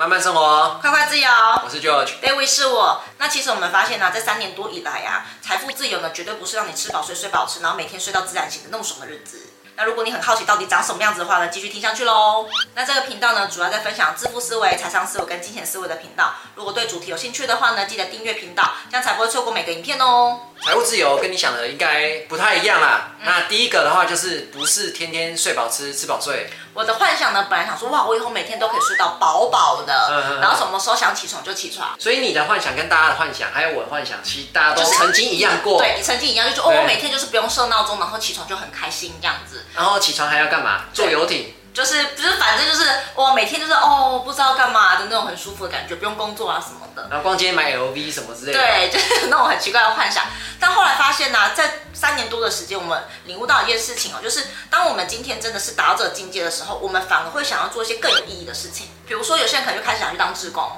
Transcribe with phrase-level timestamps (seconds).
[0.00, 1.28] 慢慢生活，快快自由。
[1.62, 3.02] 我是 George，David 是我。
[3.18, 9.50] 那其实我们发现呢、啊，这三年多以来啊，财富自由呢，绝对不是让你吃饱睡，睡饱吃，然后每天睡到自然醒的那么爽的日子。
[9.76, 12.46] 那如果你很好奇到底长什么样子的话呢，继续听下去喽。
[12.74, 16.32] 那这个频道呢，主要在分享致富思维、财商思维跟金钱思维的频道。
[16.54, 20.40] 如果对主题有兴趣的话呢，记得订阅频道，这样才不会错过每个影片哦。
[20.64, 23.12] 财务自由跟你想的应该不太一样啦。
[23.18, 26.50] 嗯、那第一个的话就是不是天天睡饱吃，吃饱睡。
[26.80, 31.90] 我的幻想呢，本来想说哇，我以后每天都可以睡到饱饱的，然后什么时候想起床就起床。
[31.98, 35.78] 所以你的幻想跟大家的幻想，还有我的幻想，其实大家都曾经一样过。
[35.78, 39.66] 对，你曾经一样，就是哦，我每天就是不用设闹钟，然后起床就很开心这样子。
[39.74, 40.84] 然后起床还要干嘛？
[40.94, 41.54] 坐游艇。
[41.72, 47.06] 就是不是，反正就是我每天就是哦，不知道干嘛的那种很舒服的感觉，不用工作啊什么的。
[47.08, 48.58] 然后逛街买 LV 什么之类的。
[48.58, 50.24] 对，就是那种很奇怪的幻想。
[50.58, 51.89] 但后来发现呢、啊，在三
[52.20, 58.86] 年多的时间，我们领悟到一件事情哦，就是当我们今天真的是达到这个境界的时候，我们反而会想要做一些更有意义的事情。
[59.06, 60.70] 比如说，有些人可能就开始想去当志工，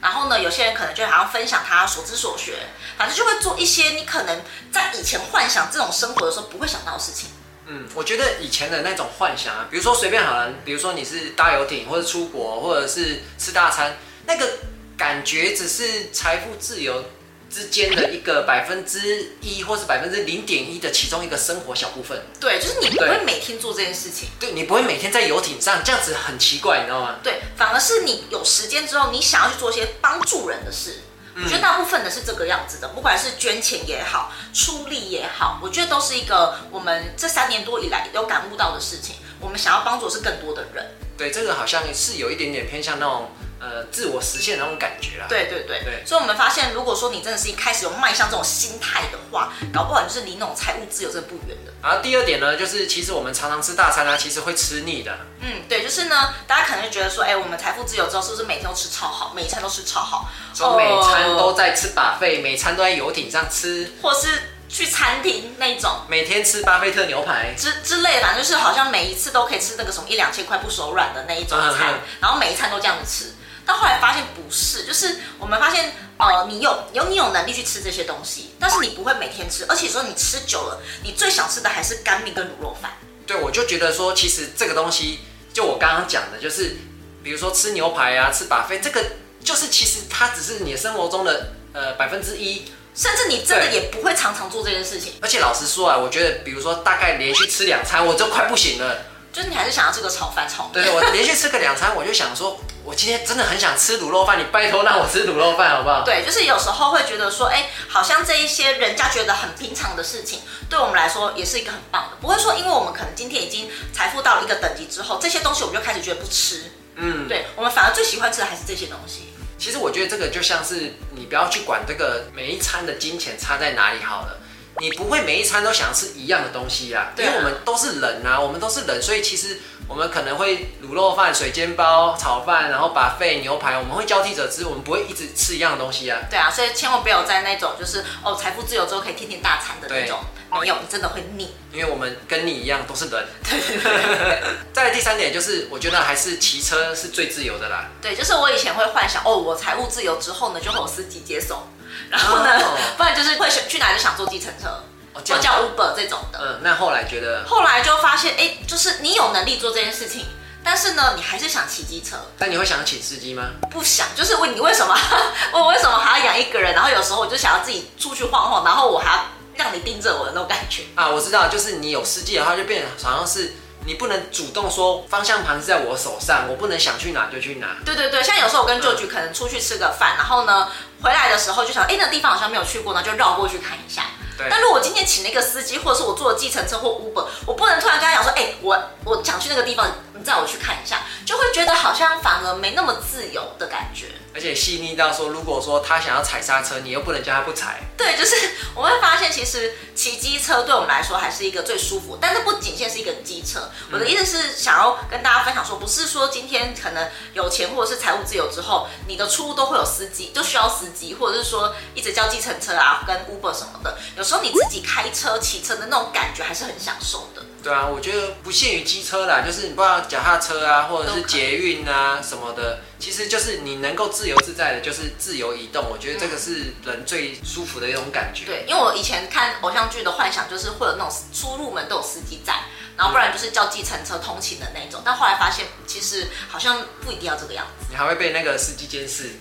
[0.00, 2.54] 然后呢，有些人可能就想要分享他所知所学，
[2.96, 4.40] 反正就会做一些你可能
[4.72, 7.30] 在以前幻想这种生活的时候不会想到的事情。
[7.68, 14.48] 嗯，我觉得以前的那种幻想啊，比如说随便好了，比如说你是搭游艇，或者出国，或者是吃大餐，那个
[14.96, 17.04] 感觉只是财富自由
[17.48, 22.20] 之间的一个百分之一，或是百分之零点一的其中一个生活小部分。
[22.40, 24.28] 对，就是你不会每天做这件事情。
[24.38, 27.16] 对，你不会每天在游艇上，这样子很奇怪，你知道吗？
[27.22, 31.00] 对，反而是你有时间之后，你想要去做一些帮助人的事。
[31.36, 39.16] 我觉得大部分的是这个样子的，不管是捐钱也好，出力也好，我觉得都是一个我们这三年多以来有感悟到的事情。
[39.38, 40.84] 我们想要帮助的是更多的人。
[41.16, 43.30] 对，这个好像是有一点点偏向那种。
[43.58, 45.26] 呃，自我实现的那种感觉啦。
[45.28, 51.72] 对对对对，所以我们发现，如果说你真的是一开始有迈向这种心态的话，搞不好就是离那种财务自由真的不远的。
[51.82, 55.16] 然后第二点呢，就是其实我们常常吃大餐啊，其实会吃腻的。
[55.40, 64.28] 嗯，对，就是呢，大家可能就觉得说，哎，我们财富自由之后，是不是每天都吃超好，每一餐都吃超好，说每餐都在吃 buffet，每餐都在游艇上吃，或是
[64.68, 73.32] 去餐厅那种，每天吃巴菲特牛排之之类的，反正就是好像每一次都可以吃那个什么一两千块不手软的那一种餐，嗯、然后每一餐都这样子吃。
[73.66, 82.92] 但后来发现不是，就是我们发现，呃，你有有你有能力去吃这些东西，但是你不会每天吃，而且说你吃久了，你最想吃的还是干面跟卤肉饭。
[83.26, 85.18] 对，我就觉得说，其实这个东西，
[85.52, 86.76] 就我刚刚讲的，就是
[87.24, 89.04] 比如说吃牛排啊，吃 buffet，这个
[89.42, 95.14] 就是其实它只是你的生活中的呃百分之一，甚至你真的也不会常常做这件事情。
[95.20, 99.02] 而且老实说啊，我觉得比如说大概连续吃两餐，我就快不行了。
[99.32, 100.82] 就是你还是想要吃个炒饭炒面。
[100.82, 106.04] 对，我连续吃个两餐，我就想说，我今天真的很想吃卤肉饭，你拜托让我吃卤肉饭好不好？
[106.04, 110.38] 对，就是有时候会觉得说，哎，好像这一些人家觉得很平常的事情，
[110.70, 112.16] 对我们来说也是一个很棒的。
[112.20, 116.70] 不会说，因为我们可能今天已经财富到了一个等级之后，这些东西我们就开始觉得不吃。
[116.94, 119.32] 嗯，对，我们反而最喜欢吃的还是这些东西。
[119.58, 124.38] 其实我觉得这个就像是你不要去管这个每一餐的金钱差在哪里好了。
[124.78, 136.18] 你不会每一餐都想要吃一样的东西啊，因为我们都是人啊，我们都是人，所以其实我们可能会卤肉饭、水煎包、炒饭，然后 buffet 牛排，我们会交替着吃，我们不会一直吃一样的东西啊。
[136.28, 140.20] 对啊，所以千万不要在那种就是哦，财富自由之后可以天天大餐的那种，
[140.60, 141.54] 没有，你真的会腻。
[141.72, 143.26] 因为我们跟你一样都是人。
[143.44, 144.42] 对对对。
[144.72, 147.88] 再来第三点就是，我觉得还是骑车是最自由的啦。
[148.02, 151.62] 对，就是我以前会幻想哦，我财务自由之后呢，就会有司机接送。
[152.10, 154.68] 然后呢，哦、 不然就是会选去哪里就想坐计程车，
[155.12, 156.38] 或、哦、叫 Uber 这种的。
[156.40, 160.26] 嗯，那后来觉得，后来就发现，哎，就是你有能力做这件事情，
[160.62, 162.16] 但是呢，你还是想骑机车。
[162.38, 163.48] 但你会想请司机吗？
[163.70, 164.96] 不想，就是问你为什么？
[165.52, 166.74] 我为什么还要养一个人？
[166.74, 169.24] 然后有时候我就想要自己出去晃晃，然后我还要
[169.54, 170.82] 让你盯着我的那种感觉。
[170.94, 173.54] 啊，我知道，就是你有司机的话，就变成好像是。
[173.86, 177.76] 你不能主动说方向盘是在我手上，我不能想去哪就去哪。
[177.84, 180.68] 对对对，像有时候我跟舅舅可能出去吃个饭，嗯、然后呢
[181.00, 184.02] 回来的时候就想，哎，那个地方好像没有去过呢，就绕过去看一下。
[184.36, 184.48] 对。
[184.50, 194.06] 但如果我今天请了一个司机，或者是我坐了计程车或 Uber，我不能突然跟他讲说，哎，我我想去那个地方，你载我去看一下，就会觉得好像反而没那么自由的感觉。
[194.34, 197.80] 而且细腻到说，如果说他想要踩刹车，你又不能叫他不踩。
[197.96, 198.36] 对，就是
[198.74, 202.18] 我会发现，其实骑机车对我们来说还是一个最舒服。
[202.20, 213.98] 但是不仅限是一个机车，我的意思是想要跟大家分享说，不是说今天可能有钱或者是财务自由之后，你的出入都会有司机，就需要司机，或者是说一直叫计程车啊，跟 Uber 什么的。
[214.16, 217.42] 有时候你自己开车、骑车的那种感觉还是很享受的。
[217.66, 225.84] 对啊，我觉得不限于机车啦，就是你不知道脚踏车啊，或者是捷运啊什么的，其实就是你能够自由自在的，就是自由移动。
[225.90, 228.44] 我觉得这个是人最舒服的一种感觉。
[228.44, 232.54] 对，因为我以前看偶像剧的幻想，就是会有那种出入门都有司机在，
[232.96, 235.02] 然后不然就是叫计程车通勤的那种。
[235.04, 237.86] 但后来发现，其实好像不一定要这个样子。
[237.90, 239.32] 你还会被那个司机监视，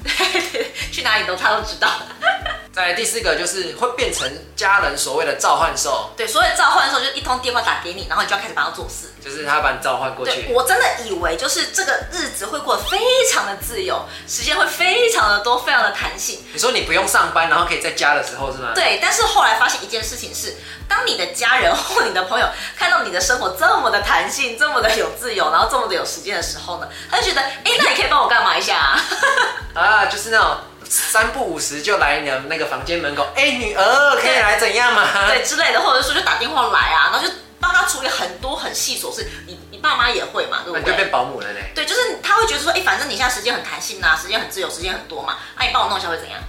[0.91, 1.91] 去哪里都他都知道。
[2.75, 6.11] 再来第四个就是会变成家人所谓的召唤兽。
[6.17, 9.13] 对，所谓召唤兽就是一通电话打给你，然后你就要开始帮他做事。
[9.23, 10.51] 就是他把你召唤过去。
[10.53, 12.99] 我真的以为就是这个日子会过得非
[13.31, 16.43] 常的自由，时间会非常的多，非常的弹性。
[16.51, 18.73] 你说你不用上班，然后可以在家的时候是吗？
[18.75, 20.53] 对，但是后来发现一件事情是，
[20.85, 28.99] 当你的家人或你的朋友看到你的生活这么的弹性，这么的有自由，然后这么的有时间的时候呢，他就觉得，哎，那你可以帮我干嘛一下啊？
[29.73, 30.57] 啊，就是那种。
[30.89, 35.27] 三不五时就来你的那个房间门口，哎、欸，女儿可以来怎样嘛？
[35.27, 39.27] 对，之类的，或者说就打电话来啊，然后就帮他处理很多很细琐事。
[39.47, 40.81] 你你爸妈也会嘛，对不对？
[40.85, 41.71] 那就变保姆了嘞。
[41.73, 46.39] 对，就是他会觉得说，哎、欸，反正你现在时间很弹性呐、啊，时间很自由，时间很多嘛，那、啊、你帮我弄一下会怎样？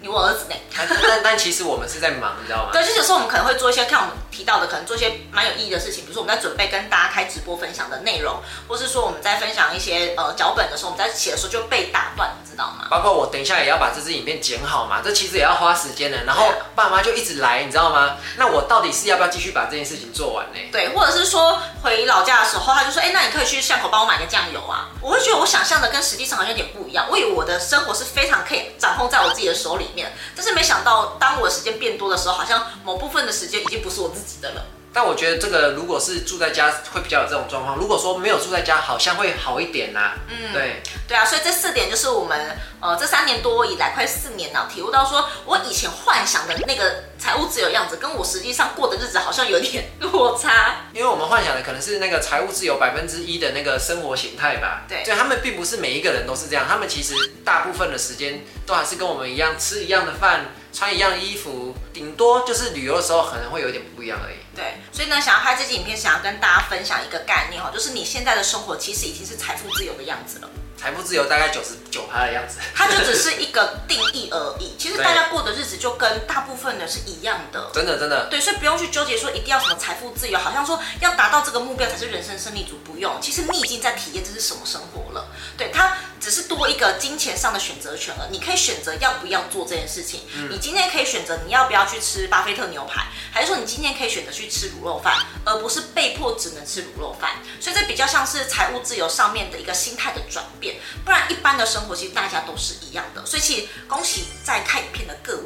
[0.00, 0.56] 你我儿子呢？
[1.08, 2.70] 但但其实我们是在忙，你知道吗？
[2.72, 12.86] 对，就有时候我们可能会做一些看我们提到的，可能做一些蛮有意义的事情，比如说我们在准备跟大家开直播分享的内容，或是说我们在分享一些呃脚本的时候，我们在写的时候就被打断，你知道吗？
[12.88, 16.24] 包括我等一下也要把这支影片剪好嘛，这其实也要花时间的。
[16.24, 18.16] 然后爸妈就一直来，你知道吗？
[18.38, 20.58] 那我到底是要不要继续把这件事情做完呢？
[20.72, 24.88] 对，或者是说回老家的时候，他就说，哎，那你可以去巷口帮我买个酱油啊。
[25.02, 27.06] 我会觉得我想象的跟实际上好像有点不一样。
[27.10, 34.64] 我以为我的生活是非常可以掌控在我自己的手里面，但是没想到当我的时间变多的时候，好像某部分的时间已经不是我自己的了。
[34.92, 37.76] 但我觉得这个如果是住在家，会比较有这种状况。
[37.76, 40.14] 如果说没有住在家，好像会好一点呐、啊。
[40.28, 50.86] 嗯，对，对啊，所以这四点就是我们呃这三年多以来，快四年了，体悟到说我以前幻想的那个财务自由样子，跟我实际上过的日子好像有点落差。
[50.94, 54.84] 因为我们幻想的可能是那个财务自由百分之一的那个生活形态吧。
[54.88, 57.14] 对，所以他们并不是每一个人都是这样，他们其实
[57.44, 60.46] 大部分的时间都还是跟我们一样，吃一样的饭。
[60.72, 64.36] 穿一样的衣服，顶多就是旅游的时候可能会有点不一样而已。
[64.54, 70.48] 对，所以呢，想要拍这支影片，想要跟大家分享一个概念哈，就是你现在的生活其实已经是财富自由的样子了。
[70.76, 74.76] 财富自由大概九十九趴的样子，它就只是一个定义而已。
[74.78, 77.70] 其实大家过的日子就跟大部分人是一样的。
[77.72, 78.26] 真的真的。
[78.30, 83.20] 对，所以不用去纠结说一定要什么财富自由，好像说要达到这个目标才是人生胜利组，不用。
[83.20, 85.28] 其实你已经在体验这是什么生活了。
[85.56, 88.28] 对，它只是多一个金钱上的选择权了。
[88.30, 90.22] 你可以选择要不要做这件事情。
[90.34, 90.48] 嗯。
[90.50, 97.32] 你今天可以选择你要不要去吃巴菲特牛排，还是说你今天可以选择去吃卤肉饭，而不是被迫只能吃卤肉饭。
[97.60, 101.50] 所以这比较像是财务自由上面的一个心态的转变，不然一般。
[101.50, 105.36] 的生活其实大家都是一样的，所以其实恭喜在看影片的各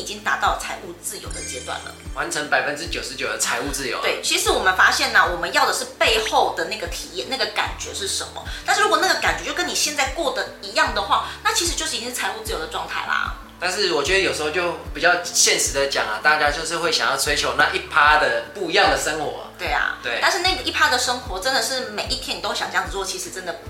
[0.00, 4.00] 已经达到财务自由的阶段了，完成百分之九十九的财务自由。
[4.00, 8.42] 对，其实我们发现呢，我们要的是背后的那个体验，那个感觉是什么？
[8.64, 13.34] 但是如果那个感觉就跟你现在过的一样的话，那其实就是已经是财务自由的状态啦。
[13.60, 19.48] 但是我觉得有时候就比较现实的讲啊，大家就是会想要追求那一趴的不一样的生活。
[19.58, 20.18] 对啊，对。
[20.22, 23.60] 但是那个一趴的生活真的是每一天你都想这样子做，其实真的。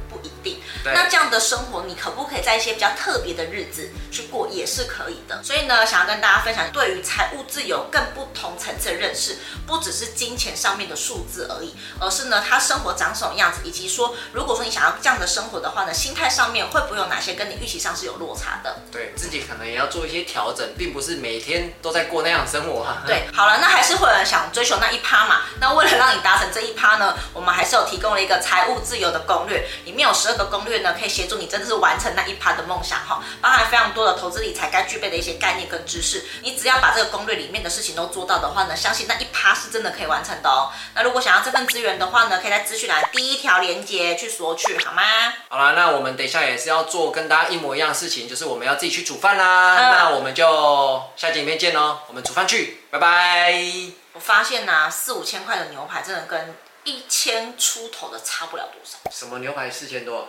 [0.84, 5.42] 那这样的生活，你可不可以在一些比较特别的日子去过，也是可以的。
[5.42, 9.36] 所以呢，想要跟大家分享，对于财务自由更不同层次的认识，
[9.66, 18.80] 不只是金钱上面的数字而已，而是呢，他生活长什么样子，以及说，如果说你想要这样的生活的话呢，心态上面会不会有哪些跟你预期上是有落差的？
[18.90, 22.86] 对自己可能也要做一些调整，并不是每天都在过那样的生活。
[23.06, 25.42] 对， 好了，那还是会有人想追求那一趴嘛？
[25.60, 30.69] 那为了让你达成这一趴呢，我们还是有提供了一个财务自由的攻略，里面有十二个攻略。
[30.78, 36.24] 呢，可以协助你真的是完成那一趴的梦想哈，包含非常多的投资理财该具备的一些概念跟知识。
[36.42, 40.70] 你只要把这个攻略里面的事情都做到的话呢，相信那一趴是真的可以完成的哦。
[40.94, 45.02] 那如果想要这份资源的话呢，可以在资讯栏第一条连接去索取，好吗？
[45.48, 49.76] 好啦，那我们等一下也是要做跟大家一模一样的事情，就是我们要自己去煮饭啦。
[49.76, 53.54] 嗯、那我们就下集影片见哦，我们煮饭去，拜拜。
[54.12, 56.54] 我发现呐、啊，四五千块的牛排真的跟
[56.84, 58.98] 一千出头的差不了多少。
[59.10, 60.28] 什么牛排四千多？